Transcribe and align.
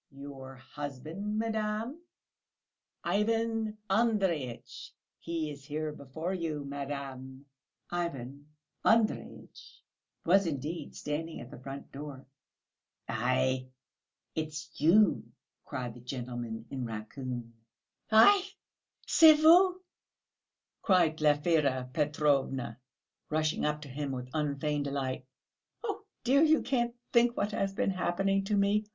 "Your 0.09 0.55
husband, 0.55 1.37
madam, 1.37 1.99
Ivan 3.03 3.77
Andreyitch; 3.87 4.95
he 5.19 5.51
is 5.51 5.63
here 5.65 5.91
before 5.91 6.33
you, 6.33 6.65
madam...." 6.65 7.45
Ivan 7.91 8.47
Andreyitch 8.83 9.83
was 10.25 10.47
indeed 10.47 10.95
standing 10.95 11.39
at 11.39 11.51
the 11.51 11.59
front 11.59 11.91
door. 11.91 12.25
"Aïe, 13.07 13.69
it's 14.33 14.71
you," 14.81 15.23
cried 15.65 15.93
the 15.93 15.99
gentleman 15.99 16.65
in 16.71 16.83
raccoon. 16.83 17.53
"Ah! 18.11 18.43
C'est 19.05 19.35
vous," 19.35 19.81
cried 20.81 21.15
Glafira 21.15 21.87
Petrovna, 21.93 22.79
rushing 23.29 23.65
up 23.65 23.81
to 23.81 23.87
him 23.87 24.11
with 24.11 24.31
unfeigned 24.33 24.85
delight. 24.85 25.27
"Oh, 25.83 26.03
dear, 26.23 26.41
you 26.41 26.63
can't 26.63 26.95
think 27.13 27.37
what 27.37 27.51
has 27.51 27.75
been 27.75 27.91
happening 27.91 28.43
to 28.45 28.57
me. 28.57 28.85